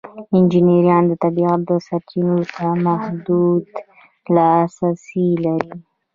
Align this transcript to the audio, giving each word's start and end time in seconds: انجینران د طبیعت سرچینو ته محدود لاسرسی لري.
انجینران 0.35 1.03
د 1.07 1.13
طبیعت 1.23 1.67
سرچینو 1.87 2.37
ته 2.55 2.65
محدود 2.85 3.65
لاسرسی 4.35 5.27
لري. 5.43 5.73